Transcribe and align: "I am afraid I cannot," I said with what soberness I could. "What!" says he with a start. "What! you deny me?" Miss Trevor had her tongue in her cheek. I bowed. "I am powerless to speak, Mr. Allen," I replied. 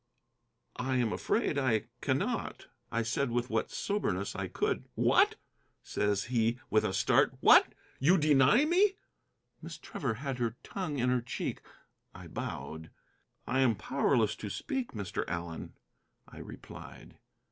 "I 0.77 0.95
am 0.95 1.13
afraid 1.13 1.59
I 1.59 1.83
cannot," 2.01 2.65
I 2.91 3.03
said 3.03 3.29
with 3.29 3.51
what 3.51 3.69
soberness 3.69 4.35
I 4.35 4.47
could. 4.47 4.85
"What!" 4.95 5.35
says 5.83 6.23
he 6.23 6.57
with 6.71 6.83
a 6.83 6.91
start. 6.91 7.35
"What! 7.39 7.75
you 7.99 8.17
deny 8.17 8.65
me?" 8.65 8.95
Miss 9.61 9.77
Trevor 9.77 10.15
had 10.15 10.39
her 10.39 10.57
tongue 10.63 10.97
in 10.97 11.11
her 11.11 11.21
cheek. 11.21 11.61
I 12.15 12.25
bowed. 12.25 12.89
"I 13.45 13.59
am 13.59 13.75
powerless 13.75 14.35
to 14.37 14.49
speak, 14.49 14.93
Mr. 14.93 15.23
Allen," 15.27 15.73
I 16.27 16.39
replied. 16.39 17.19